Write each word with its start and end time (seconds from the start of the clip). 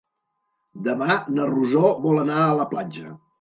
Demà 0.87 1.17
na 1.35 1.45
Rosó 1.51 1.93
vol 2.07 2.23
anar 2.23 2.39
a 2.47 2.57
la 2.63 2.67
platja. 2.73 3.15